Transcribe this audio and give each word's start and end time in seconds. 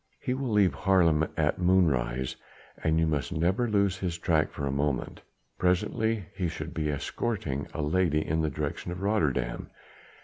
He 0.19 0.33
will 0.33 0.49
leave 0.49 0.73
Haarlem 0.73 1.27
at 1.37 1.59
moonrise, 1.61 2.35
and 2.83 2.99
you 2.99 3.05
must 3.05 3.31
never 3.31 3.69
lose 3.69 3.97
his 3.99 4.17
track 4.17 4.49
for 4.51 4.65
a 4.65 4.71
moment. 4.71 5.21
Presently 5.59 6.25
he 6.33 6.47
should 6.47 6.73
be 6.73 6.89
escorting 6.89 7.67
a 7.71 7.83
lady 7.83 8.25
in 8.25 8.41
the 8.41 8.49
direction 8.49 8.91
of 8.91 9.03
Rotterdam. 9.03 9.69